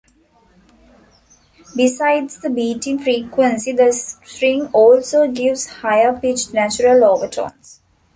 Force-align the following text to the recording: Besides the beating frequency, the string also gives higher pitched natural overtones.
Besides 1.75 2.39
the 2.41 2.49
beating 2.49 2.97
frequency, 2.97 3.71
the 3.71 3.93
string 3.93 4.65
also 4.73 5.27
gives 5.27 5.67
higher 5.67 6.11
pitched 6.19 6.53
natural 6.55 7.03
overtones. 7.03 7.81